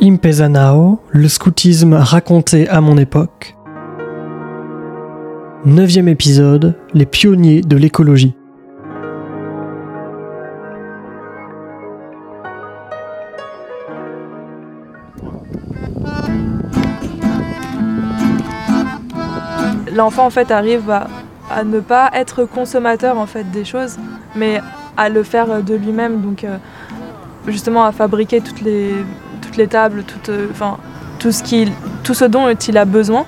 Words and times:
Impezanao, 0.00 1.00
le 1.10 1.26
scoutisme 1.26 1.94
raconté 1.94 2.68
à 2.68 2.80
mon 2.80 2.96
époque. 2.98 3.56
Neuvième 5.64 6.06
épisode, 6.06 6.76
les 6.94 7.04
pionniers 7.04 7.62
de 7.62 7.76
l'écologie. 7.76 8.36
L'enfant 19.92 20.26
en 20.26 20.30
fait 20.30 20.52
arrive 20.52 20.88
à, 20.90 21.64
ne 21.64 21.80
pas 21.80 22.10
être 22.14 22.44
consommateur 22.44 23.18
en 23.18 23.26
fait 23.26 23.50
des 23.50 23.64
choses, 23.64 23.98
mais 24.36 24.60
à 24.96 25.08
le 25.08 25.24
faire 25.24 25.60
de 25.60 25.74
lui-même, 25.74 26.20
donc 26.20 26.44
euh, 26.44 26.56
justement 27.48 27.84
à 27.84 27.90
fabriquer 27.90 28.40
toutes 28.40 28.60
les, 28.60 28.92
toutes 29.48 29.56
les 29.56 29.66
tables, 29.66 30.04
tout, 30.04 30.30
euh, 30.30 30.46
enfin, 30.50 30.76
tout, 31.18 31.32
ce 31.32 31.42
qu'il- 31.42 31.72
tout 32.04 32.12
ce 32.14 32.26
dont 32.26 32.48
il 32.54 32.76
a 32.76 32.84
besoin. 32.84 33.24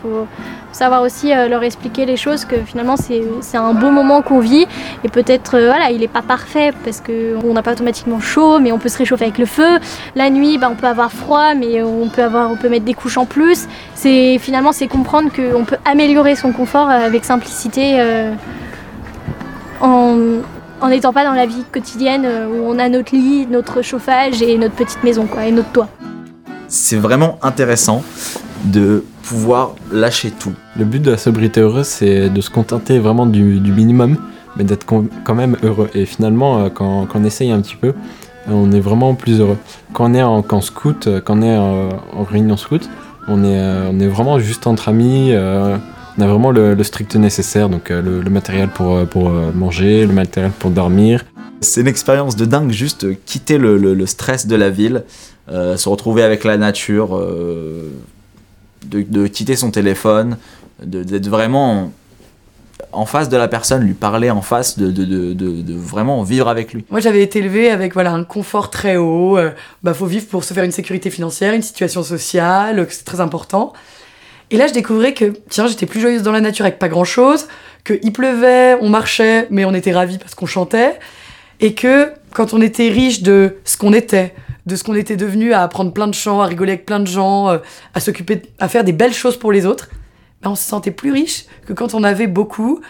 faut 0.00 0.28
savoir 0.70 1.02
aussi 1.02 1.32
euh, 1.34 1.48
leur 1.48 1.64
expliquer 1.64 2.06
les 2.06 2.16
choses 2.16 2.44
que 2.44 2.54
finalement 2.64 2.94
c'est 2.96 3.56
un 3.56 3.74
beau 3.74 3.90
moment 3.90 4.22
qu'on 4.22 4.38
vit. 4.38 4.64
Et 5.02 5.08
peut-être 5.08 5.56
euh, 5.56 5.66
voilà 5.72 5.90
il 5.90 5.98
n'est 6.02 6.06
pas 6.18 6.22
parfait 6.22 6.70
parce 6.84 7.00
qu'on 7.00 7.52
n'a 7.52 7.62
pas 7.62 7.72
automatiquement 7.72 8.20
chaud 8.20 8.60
mais 8.60 8.70
on 8.70 8.78
peut 8.78 8.88
se 8.88 8.98
réchauffer 8.98 9.24
avec 9.24 9.38
le 9.38 9.46
feu. 9.46 9.80
La 10.14 10.30
nuit 10.30 10.56
bah, 10.56 10.68
on 10.70 10.76
peut 10.76 10.86
avoir 10.86 11.10
froid 11.10 11.54
mais 11.56 11.82
on 11.82 12.08
peut 12.08 12.22
avoir 12.22 12.48
on 12.52 12.54
peut 12.54 12.68
mettre 12.68 12.84
des 12.84 12.94
couches 12.94 13.18
en 13.18 13.26
plus. 13.26 13.66
Finalement 13.96 14.70
c'est 14.70 14.86
comprendre 14.86 15.30
qu'on 15.34 15.64
peut 15.64 15.78
améliorer 15.84 16.36
son 16.36 16.52
confort 16.52 16.88
avec 16.88 17.24
simplicité 17.24 17.84
en 19.80 20.16
en 20.80 20.88
n'étant 20.88 21.12
pas 21.12 21.24
dans 21.24 21.32
la 21.32 21.46
vie 21.46 21.64
quotidienne 21.72 22.24
euh, 22.24 22.46
où 22.46 22.64
on 22.66 22.78
a 22.78 22.88
notre 22.88 23.14
lit, 23.14 23.46
notre 23.46 23.82
chauffage 23.82 24.42
et 24.42 24.56
notre 24.58 24.74
petite 24.74 25.02
maison 25.02 25.26
quoi, 25.26 25.46
et 25.46 25.52
notre 25.52 25.70
toit. 25.72 25.88
C'est 26.68 26.96
vraiment 26.96 27.38
intéressant 27.42 28.02
de 28.64 29.04
pouvoir 29.22 29.74
lâcher 29.92 30.30
tout. 30.30 30.52
Le 30.76 30.84
but 30.84 31.00
de 31.00 31.10
la 31.10 31.16
sobriété 31.16 31.60
heureuse, 31.60 31.86
c'est 31.86 32.28
de 32.28 32.40
se 32.40 32.50
contenter 32.50 32.98
vraiment 32.98 33.26
du, 33.26 33.60
du 33.60 33.72
minimum, 33.72 34.16
mais 34.56 34.64
d'être 34.64 34.86
quand 34.86 35.34
même 35.34 35.56
heureux. 35.62 35.88
Et 35.94 36.06
finalement, 36.06 36.58
euh, 36.58 36.68
quand, 36.68 37.06
quand 37.06 37.20
on 37.20 37.24
essaye 37.24 37.50
un 37.50 37.60
petit 37.60 37.76
peu, 37.76 37.88
euh, 37.88 37.92
on 38.50 38.70
est 38.72 38.80
vraiment 38.80 39.14
plus 39.14 39.40
heureux. 39.40 39.58
Quand 39.92 40.10
on 40.10 40.14
est 40.14 40.22
en 40.22 40.42
camp 40.42 40.60
scout, 40.60 41.08
quand 41.24 41.38
on 41.38 41.42
est 41.42 41.56
en 41.56 42.24
réunion 42.24 42.56
scout, 42.56 42.88
on 43.28 43.44
est, 43.44 43.60
on 43.90 44.00
est 44.00 44.08
vraiment 44.08 44.38
juste 44.38 44.66
entre 44.66 44.88
amis. 44.88 45.30
euh, 45.32 45.76
on 46.18 46.22
a 46.22 46.26
vraiment 46.26 46.50
le, 46.50 46.74
le 46.74 46.84
strict 46.84 47.14
nécessaire, 47.16 47.68
donc 47.68 47.90
euh, 47.90 48.02
le, 48.02 48.20
le 48.20 48.30
matériel 48.30 48.68
pour, 48.68 48.96
euh, 48.96 49.04
pour 49.04 49.28
euh, 49.28 49.52
manger, 49.54 50.04
le 50.06 50.12
matériel 50.12 50.52
pour 50.58 50.70
dormir. 50.70 51.24
C'est 51.60 51.80
une 51.80 51.86
expérience 51.88 52.36
de 52.36 52.44
dingue, 52.44 52.70
juste 52.70 53.06
quitter 53.24 53.58
le, 53.58 53.78
le- 53.78 53.94
le 53.94 54.06
stress 54.06 54.46
de 54.46 54.56
la 54.56 54.70
ville, 54.70 55.04
euh, 55.50 55.76
se 55.76 55.88
retrouver 55.88 56.22
avec 56.22 56.44
la 56.44 56.56
nature, 56.56 57.16
euh, 57.16 57.90
de, 58.86 59.02
de 59.02 59.26
quitter 59.26 59.56
son 59.56 59.70
téléphone, 59.70 60.36
de- 60.84 61.02
d'être 61.02 61.28
vraiment 61.28 61.92
en 62.92 63.06
face 63.06 63.28
de 63.28 63.36
la 63.36 63.48
personne, 63.48 63.82
lui 63.82 63.92
parler 63.94 64.30
en 64.30 64.40
face, 64.40 64.78
de, 64.78 64.90
de, 64.90 65.04
de, 65.04 65.32
de- 65.34 65.62
de 65.62 65.74
vraiment 65.74 66.22
vivre 66.22 66.48
avec 66.48 66.72
lui. 66.72 66.84
Moi, 66.90 67.00
j'avais 67.00 67.22
été 67.22 67.40
élevée 67.40 67.70
avec 67.70 67.92
voilà 67.92 68.12
un 68.12 68.24
confort 68.24 68.70
très 68.70 68.96
haut. 68.96 69.36
euh, 69.36 69.50
bah, 69.82 69.94
faut 69.94 70.06
vivre 70.06 70.26
pour 70.26 70.42
se 70.44 70.54
faire 70.54 70.64
une 70.64 70.72
sécurité 70.72 71.10
financière, 71.10 71.54
une 71.54 71.62
situation 71.62 72.02
sociale, 72.02 72.86
c'est 72.90 73.04
très 73.04 73.20
important. 73.20 73.72
Et 74.50 74.56
là, 74.56 74.66
je 74.66 74.72
découvrais 74.72 75.12
que 75.14 75.34
tiens, 75.48 75.66
j'étais 75.66 75.86
plus 75.86 76.00
joyeuse 76.00 76.22
dans 76.22 76.32
la 76.32 76.40
nature 76.40 76.64
avec 76.64 76.78
pas 76.78 76.88
grand 76.88 77.04
chose, 77.04 77.48
que 77.84 77.98
il 78.02 78.12
pleuvait, 78.12 78.76
on 78.80 78.88
marchait, 78.88 79.46
mais 79.50 79.64
on 79.64 79.74
était 79.74 79.92
ravis 79.92 80.18
parce 80.18 80.34
qu'on 80.34 80.46
chantait, 80.46 80.98
et 81.60 81.74
que 81.74 82.12
quand 82.32 82.54
on 82.54 82.60
était 82.60 82.88
riche 82.88 83.22
de 83.22 83.56
ce 83.64 83.76
qu'on 83.76 83.92
était, 83.92 84.34
de 84.66 84.76
ce 84.76 84.84
qu'on 84.84 84.94
était 84.94 85.16
devenu, 85.16 85.52
à 85.52 85.62
apprendre 85.62 85.92
plein 85.92 86.06
de 86.06 86.14
chants, 86.14 86.40
à 86.40 86.46
rigoler 86.46 86.72
avec 86.72 86.86
plein 86.86 87.00
de 87.00 87.06
gens, 87.06 87.48
euh, 87.48 87.58
à 87.94 88.00
s'occuper, 88.00 88.42
à 88.58 88.68
faire 88.68 88.84
des 88.84 88.92
belles 88.92 89.14
choses 89.14 89.38
pour 89.38 89.52
les 89.52 89.66
autres, 89.66 89.88
bah, 90.42 90.50
on 90.50 90.54
se 90.54 90.64
sentait 90.64 90.90
plus 90.90 91.12
riche 91.12 91.44
que 91.66 91.72
quand 91.72 91.94
on 91.94 92.02
avait 92.02 92.26
beaucoup, 92.26 92.80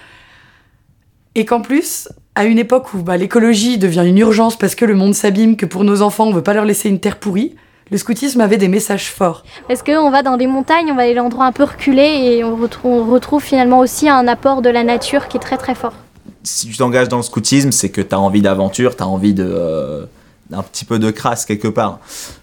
et 1.34 1.44
qu'en 1.44 1.60
plus, 1.60 2.08
à 2.34 2.44
une 2.44 2.58
époque 2.58 2.94
où 2.94 2.98
bah, 2.98 3.16
l'écologie 3.16 3.78
devient 3.78 4.04
une 4.06 4.18
urgence 4.18 4.56
parce 4.56 4.74
que 4.74 4.84
le 4.84 4.94
monde 4.94 5.14
s'abîme, 5.14 5.56
que 5.56 5.66
pour 5.66 5.84
nos 5.84 6.02
enfants, 6.02 6.26
on 6.26 6.32
veut 6.32 6.42
pas 6.42 6.54
leur 6.54 6.64
laisser 6.64 6.88
une 6.88 7.00
terre 7.00 7.18
pourrie, 7.18 7.56
le 7.90 7.98
scoutisme 7.98 8.40
avait 8.40 8.56
des 8.56 8.68
messages 8.68 9.10
forts. 9.10 9.44
Parce 9.66 9.82
qu'on 9.82 10.10
va 10.10 10.22
dans 10.22 10.36
des 10.36 10.46
montagnes, 10.46 10.90
on 10.90 10.94
va 10.94 11.02
à 11.02 11.12
des 11.12 11.18
endroits 11.18 11.46
un 11.46 11.52
peu 11.52 11.64
reculés 11.64 12.20
et 12.22 12.44
on 12.44 12.56
retrouve, 12.56 13.08
on 13.08 13.12
retrouve 13.12 13.42
finalement 13.42 13.78
aussi 13.78 14.08
un 14.08 14.26
apport 14.28 14.62
de 14.62 14.70
la 14.70 14.84
nature 14.84 15.28
qui 15.28 15.36
est 15.36 15.40
très 15.40 15.56
très 15.56 15.74
fort. 15.74 15.94
Si 16.42 16.68
tu 16.68 16.76
t'engages 16.76 17.08
dans 17.08 17.16
le 17.16 17.22
scoutisme, 17.22 17.72
c'est 17.72 17.90
que 17.90 18.00
tu 18.00 18.14
as 18.14 18.20
envie 18.20 18.42
d'aventure, 18.42 18.96
tu 18.96 19.02
as 19.02 19.08
envie 19.08 19.34
de, 19.34 19.44
euh, 19.46 20.06
d'un 20.50 20.62
petit 20.62 20.84
peu 20.84 20.98
de 20.98 21.10
crasse 21.10 21.44
quelque 21.44 21.68
part. 21.68 21.98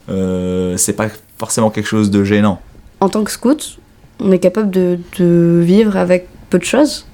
Euh, 0.09 0.78
c'est 0.78 0.94
pas 0.94 1.07
forcément 1.38 1.69
quelque 1.69 1.88
chose 1.88 2.12
de 2.12 2.23
gênant. 2.23 2.59
En 3.00 3.09
tant 3.09 3.23
que 3.23 3.31
scout, 3.31 3.77
on 4.19 4.31
est 4.31 4.39
capable 4.39 4.69
de, 4.69 5.00
de 5.17 5.62
vivre 5.63 5.97
avec 5.97 6.27
peu 6.50 6.59
de 6.59 6.63
choses. 6.63 7.06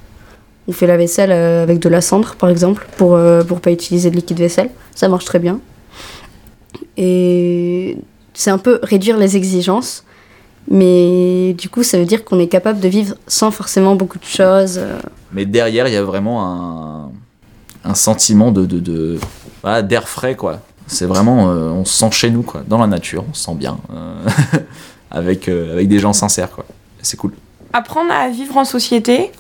On 0.68 0.74
fait 0.74 0.88
la 0.88 0.98
vaisselle 0.98 1.32
euh, 1.32 1.64
avec 1.64 1.80
de 1.80 1.90
la 1.90 2.02
cendre, 2.02 2.36
par 2.36 2.50
exemple, 2.50 2.88
pour 2.98 3.16
euh, 3.16 3.44
pour 3.44 3.62
pas 3.62 3.72
utiliser 3.72 4.12
de 4.12 4.16
liquide 4.16 4.38
vaisselle. 4.38 4.70
Ça 4.94 5.08
marche 5.08 5.26
très 5.26 5.40
bien. 5.40 5.60
Et 6.98 7.98
c'est 8.42 8.50
un 8.50 8.58
peu 8.58 8.80
réduire 8.82 9.18
les 9.18 9.38
exigences, 9.38 10.04
mais 10.68 11.54
du 11.54 11.70
coup, 11.70 11.84
ça 11.84 11.98
veut 12.00 12.06
dire 12.06 12.24
qu'on 12.26 12.40
est 12.40 12.48
capable 12.48 12.80
de 12.80 12.88
vivre 12.88 13.16
sans 13.28 13.52
forcément 13.52 13.96
beaucoup 13.96 14.18
de 14.18 14.26
choses. 14.26 14.78
euh. 14.80 15.00
Mais 15.32 15.46
derrière, 15.46 15.88
il 15.88 15.94
y 15.94 15.98
a 15.98 16.04
vraiment 16.04 16.46
un, 16.46 17.12
un 17.84 17.94
sentiment 17.94 18.52
de, 18.52 18.66
de, 18.66 18.80
de- 18.80 19.20
voilà, 19.62 19.82
d'air 19.84 20.08
frais, 20.10 20.36
quoi. 20.36 20.60
C'est 20.88 21.06
vraiment, 21.06 21.52
euh, 21.52 21.70
on 21.70 21.86
se 21.86 21.94
sent 21.94 22.10
chez 22.12 22.30
nous, 22.32 22.42
quoi, 22.42 22.64
dans 22.68 22.80
la 22.80 22.88
nature, 22.88 23.24
on 23.30 23.34
se 23.34 23.44
sent 23.44 23.56
bien, 23.56 23.78
euh, 23.94 24.24
avec, 25.12 25.48
euh, 25.48 25.74
avec 25.74 25.88
des 25.88 26.00
gens 26.00 26.14
sincères, 26.14 26.50
quoi. 26.50 26.66
C'est 27.02 27.18
cool. 27.18 27.34
Apprendre 27.74 28.12
à 28.12 28.28
vivre 28.30 28.58
en 28.58 28.66
société, 28.66 29.32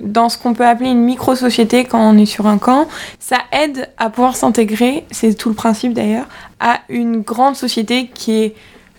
dans 0.00 0.28
ce 0.28 0.38
qu'on 0.38 0.54
peut 0.54 0.66
appeler 0.66 0.90
une 0.90 1.02
micro-société 1.02 1.84
quand 1.84 2.00
on 2.00 2.16
est 2.18 2.26
sur 2.26 2.46
un 2.46 2.58
camp, 2.58 2.88
ça 3.18 3.38
aide 3.52 3.88
à 3.98 4.10
pouvoir 4.10 4.36
s'intégrer, 4.36 5.04
c'est 5.10 5.34
tout 5.34 5.48
le 5.48 5.54
principe 5.54 5.92
d'ailleurs, 5.92 6.26
à 6.60 6.80
une 6.88 7.20
grande 7.20 7.56
société 7.56 8.08
qui 8.12 8.32
est 8.32 8.54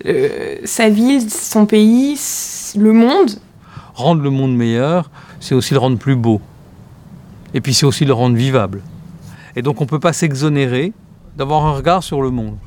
euh, 0.06 0.58
sa 0.64 0.90
ville, 0.90 1.30
son 1.30 1.66
pays, 1.66 2.20
le 2.78 2.94
monde. 2.94 3.32
rendre 3.96 4.22
le 4.22 4.30
monde 4.30 4.56
meilleur, 4.56 5.10
c'est 5.40 5.56
aussi 5.56 5.74
le 5.74 5.80
rendre 5.80 5.98
plus 5.98 6.16
beau. 6.16 6.40
Et 7.54 7.62
puis 7.62 7.74
c'est 7.74 7.86
aussi 7.86 8.06
le 8.06 8.14
rendre 8.14 8.36
vivable. 8.36 8.82
Et 9.56 9.62
donc 9.62 9.82
on 9.82 9.86
ne 9.86 9.90
peut 9.90 10.00
pas 10.00 10.14
s'exonérer 10.14 10.94
d'avoir 11.36 11.66
un 11.66 11.72
regard 11.72 12.04
sur 12.04 12.22
le 12.22 12.30
monde, 12.30 12.58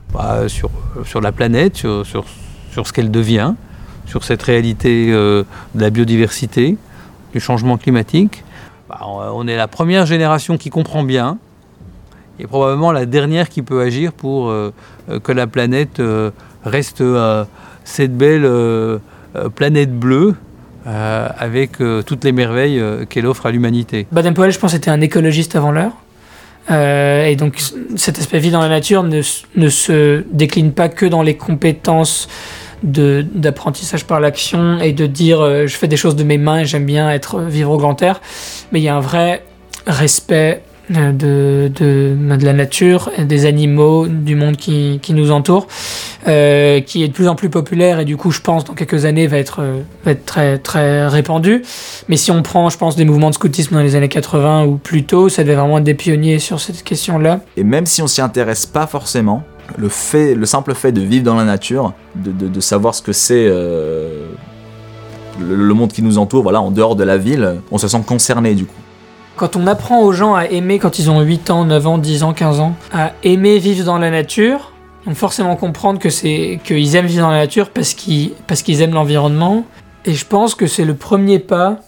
sur, 0.48 1.20
la 1.20 1.32
planète, 1.32 1.76
sur 1.76 2.04
ce 2.04 2.92
qu'elle 2.92 3.10
devient, 3.10 3.54
sur 4.06 4.24
cette 4.24 4.42
réalité 4.42 5.10
euh, 5.12 5.44
de 5.74 5.80
la 5.80 5.90
biodiversité, 5.90 6.76
du 7.32 7.40
changement 7.40 7.76
climatique. 7.76 8.44
Bah, 8.88 9.00
on 9.06 9.46
est 9.46 9.56
la 9.56 9.68
première 9.68 10.06
génération 10.06 10.58
qui 10.58 10.70
comprend 10.70 11.04
bien, 11.04 11.38
et 12.40 12.46
probablement 12.46 12.90
la 12.90 13.06
dernière 13.06 13.48
qui 13.48 13.62
peut 13.62 13.82
agir 13.82 14.12
pour 14.12 14.48
euh, 14.48 14.72
euh, 15.10 15.20
que 15.20 15.32
la 15.32 15.46
planète 15.46 16.00
euh, 16.00 16.30
reste 16.64 17.02
cette 17.84 18.16
belle 18.16 18.48
planète 19.54 19.98
bleue 19.98 20.34
avec 20.84 21.78
toutes 22.04 22.24
les 22.24 22.32
merveilles 22.32 22.82
qu'elle 23.08 23.26
offre 23.26 23.46
à 23.46 23.50
l'humanité. 23.50 24.06
Baden-Powell, 24.12 24.52
je 24.52 24.58
pense, 24.58 24.74
était 24.74 24.90
un 24.90 25.00
écologiste 25.00 25.56
avant 25.56 25.72
l'heure. 25.72 25.92
Et 26.68 27.34
donc, 27.36 27.60
cet 27.96 28.18
aspect 28.18 28.38
vie 28.38 28.50
dans 28.50 28.60
la 28.60 28.68
nature 28.68 29.02
ne, 29.02 29.22
se 29.22 30.22
décline 30.30 30.72
pas 30.72 30.90
que 30.90 31.06
dans 31.06 31.22
les 31.22 31.36
compétences 31.36 32.28
d'apprentissage 32.82 34.04
par 34.04 34.20
l'action 34.20 34.78
et 34.80 34.92
de 34.92 35.06
dire 35.06 35.40
euh, 35.40 35.66
je 35.66 35.76
fais 35.76 35.88
des 35.88 35.96
choses 35.96 36.16
de 36.16 36.24
mes 36.24 36.38
mains 36.38 36.60
et 36.60 36.64
j'aime 36.64 36.86
bien 36.86 37.10
être 37.10 37.36
euh, 37.36 37.48
vivre 37.48 37.72
au 37.72 37.78
grand 37.78 38.00
air. 38.02 38.20
Mais 38.72 38.80
il 38.80 38.82
y 38.82 38.88
a 38.88 38.96
un 38.96 39.00
vrai 39.00 39.44
respect 39.86 40.62
euh, 40.96 41.12
de, 41.12 41.70
de, 41.74 42.36
de 42.36 42.44
la 42.44 42.52
nature, 42.52 43.10
des 43.18 43.46
animaux, 43.46 44.06
du 44.06 44.34
monde 44.34 44.56
qui, 44.56 44.98
qui 45.02 45.12
nous 45.12 45.30
entoure, 45.30 45.66
qui 46.24 46.28
est 46.28 47.08
de 47.08 47.12
plus 47.12 47.28
en 47.28 47.34
plus 47.34 47.50
populaire 47.50 48.00
et 48.00 48.04
du 48.04 48.16
coup, 48.16 48.30
je 48.30 48.40
pense, 48.40 48.64
dans 48.64 48.74
quelques 48.74 49.04
années, 49.04 49.26
va 49.26 49.38
être, 49.38 49.62
va 50.04 50.12
être 50.12 50.24
très, 50.24 50.58
très 50.58 51.06
répandu. 51.06 51.62
Mais 52.08 52.16
si 52.16 52.30
on 52.30 52.42
prend, 52.42 52.70
je 52.70 52.78
pense, 52.78 52.96
des 52.96 53.04
mouvements 53.04 53.30
de 53.30 53.34
scoutisme 53.34 53.74
dans 53.74 53.82
les 53.82 53.94
années 53.94 54.08
80 54.08 54.64
ou 54.64 54.76
plus 54.76 55.04
tôt, 55.04 55.28
ça 55.28 55.42
devait 55.42 55.54
vraiment 55.54 55.78
être 55.78 55.84
des 55.84 55.94
pionniers 55.94 56.38
sur 56.38 56.60
cette 56.60 56.82
question-là. 56.82 57.40
Et 57.56 57.64
même 57.64 57.86
si 57.86 58.02
on 58.02 58.06
s'y 58.06 58.20
intéresse 58.20 58.66
pas 58.66 58.86
forcément, 58.86 59.44
le, 59.76 59.88
fait, 59.88 60.34
le 60.34 60.46
simple 60.46 60.74
fait 60.74 60.92
de 60.92 61.00
vivre 61.00 61.24
dans 61.24 61.36
la 61.36 61.44
nature, 61.44 61.92
de, 62.14 62.48
de- 62.48 62.60
savoir 62.60 62.94
ce 62.94 63.02
que 63.02 63.12
c'est 63.12 63.46
euh, 63.48 64.26
le, 65.40 65.74
monde 65.74 65.92
qui 65.92 66.02
nous 66.02 66.18
entoure, 66.18 66.42
voilà, 66.42 66.60
en 66.60 66.70
dehors 66.70 66.96
de 66.96 67.04
la 67.04 67.16
ville, 67.16 67.56
on 67.70 67.78
se 67.78 67.88
sent 67.88 68.02
concerné 68.06 68.54
du 68.54 68.66
coup. 68.66 68.74
Quand 69.36 69.56
on 69.56 69.66
apprend 69.66 70.02
aux 70.02 70.12
gens 70.12 70.34
à 70.34 70.44
aimer 70.46 70.78
quand 70.78 70.98
ils 70.98 71.10
ont 71.10 71.20
8 71.20 71.50
ans, 71.50 71.64
9 71.64 71.86
ans, 71.86 71.98
10 71.98 72.22
ans, 72.24 72.32
15 72.34 72.60
ans, 72.60 72.74
à 72.92 73.12
aimer 73.22 73.58
vivre 73.58 73.84
dans 73.84 73.98
la 73.98 74.10
nature, 74.10 74.72
donc 75.06 75.14
forcément 75.14 75.56
comprendre 75.56 75.98
que 75.98 76.10
c'est 76.10 76.60
qu'ils 76.62 76.94
aiment 76.94 77.06
vivre 77.06 77.22
dans 77.22 77.30
la 77.30 77.38
nature 77.38 77.70
parce 77.70 77.94
qu'ils 77.94 78.32
parce 78.46 78.60
qu'ils 78.62 78.82
aiment 78.82 78.92
l'environnement. 78.94 79.64
Et 80.04 80.12
je 80.14 80.26
pense 80.26 80.54
que 80.54 80.66
c'est 80.66 80.84
le 80.84 80.94
premier 80.94 81.38
pas 81.38 81.78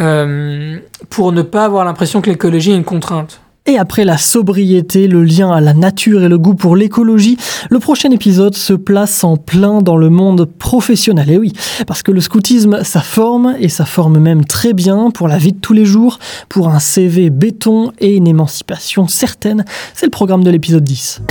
euh, 0.00 0.78
pour 1.08 1.32
ne 1.32 1.42
pas 1.42 1.64
avoir 1.64 1.84
l'impression 1.84 2.20
que 2.20 2.28
l'écologie 2.28 2.72
est 2.72 2.76
une 2.76 2.84
contrainte. 2.84 3.40
Et 3.66 3.78
après 3.78 4.04
la 4.04 4.18
sobriété, 4.18 5.08
le 5.08 5.24
lien 5.24 5.50
à 5.50 5.62
la 5.62 5.72
nature 5.72 6.22
et 6.22 6.28
le 6.28 6.36
goût 6.36 6.54
pour 6.54 6.76
l'écologie, 6.76 7.38
le 7.70 7.78
prochain 7.78 8.10
épisode 8.10 8.54
se 8.54 8.74
place 8.74 9.24
en 9.24 9.38
plein 9.38 9.80
dans 9.80 9.96
le 9.96 10.10
monde 10.10 10.44
professionnel. 10.44 11.30
Et 11.30 11.38
oui, 11.38 11.54
parce 11.86 12.02
que 12.02 12.12
le 12.12 12.20
scoutisme, 12.20 12.84
ça 12.84 13.00
forme, 13.00 13.56
et 13.58 13.70
ça 13.70 13.86
forme 13.86 14.18
même 14.18 14.44
très 14.44 14.74
bien 14.74 15.10
pour 15.10 15.28
la 15.28 15.38
vie 15.38 15.52
de 15.52 15.60
tous 15.60 15.72
les 15.72 15.86
jours, 15.86 16.18
pour 16.50 16.68
un 16.68 16.78
CV 16.78 17.30
béton 17.30 17.90
et 18.00 18.16
une 18.16 18.26
émancipation 18.26 19.08
certaine. 19.08 19.64
C'est 19.94 20.04
le 20.04 20.10
programme 20.10 20.44
de 20.44 20.50
l'épisode 20.50 20.84
10. 20.84 21.22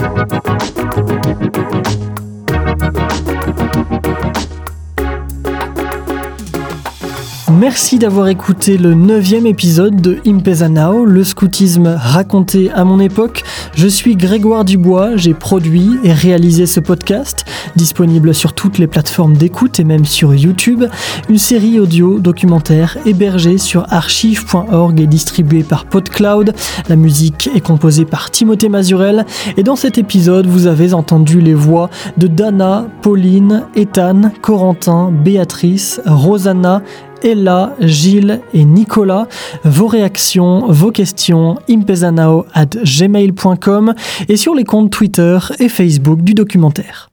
Merci 7.63 7.97
d'avoir 7.97 8.27
écouté 8.27 8.77
le 8.77 8.93
neuvième 8.93 9.47
épisode 9.47 9.95
de 9.95 10.19
Impezanao, 10.27 11.05
le 11.05 11.23
scoutisme 11.23 11.95
raconté 11.97 12.69
à 12.71 12.83
mon 12.83 12.99
époque. 12.99 13.45
Je 13.73 13.87
suis 13.87 14.17
Grégoire 14.17 14.65
Dubois, 14.65 15.15
j'ai 15.15 15.33
produit 15.33 15.97
et 16.03 16.11
réalisé 16.11 16.65
ce 16.65 16.81
podcast, 16.81 17.45
disponible 17.75 18.33
sur 18.33 18.53
toutes 18.53 18.77
les 18.77 18.87
plateformes 18.87 19.35
d'écoute 19.35 19.79
et 19.79 19.83
même 19.83 20.05
sur 20.05 20.33
YouTube. 20.33 20.83
Une 21.29 21.37
série 21.37 21.79
audio 21.79 22.19
documentaire 22.19 22.97
hébergée 23.05 23.57
sur 23.57 23.85
archive.org 23.91 24.99
et 24.99 25.07
distribuée 25.07 25.63
par 25.63 25.85
PodCloud. 25.85 26.53
La 26.89 26.95
musique 26.95 27.49
est 27.53 27.61
composée 27.61 28.05
par 28.05 28.31
Timothée 28.31 28.69
Mazurel 28.69 29.25
et 29.57 29.63
dans 29.63 29.75
cet 29.75 29.97
épisode, 29.97 30.47
vous 30.47 30.67
avez 30.67 30.93
entendu 30.93 31.41
les 31.41 31.53
voix 31.53 31.89
de 32.17 32.27
Dana, 32.27 32.87
Pauline, 33.01 33.63
Ethan, 33.75 34.31
Corentin, 34.41 35.11
Béatrice, 35.11 36.01
Rosanna 36.05 36.81
Ella, 37.23 37.75
Gilles 37.79 38.41
et 38.53 38.65
Nicolas. 38.65 39.27
Vos 39.63 39.87
réactions, 39.87 40.67
vos 40.67 40.91
questions, 40.91 41.57
impezanao 41.69 42.45
at 42.53 42.77
gmail.com 42.83 43.93
et 44.27 44.37
sur 44.37 44.53
les 44.53 44.65
comptes 44.65 44.91
Twitter 44.91 45.37
et 45.59 45.69
Facebook 45.69 46.21
du 46.21 46.33
documentaire. 46.33 47.09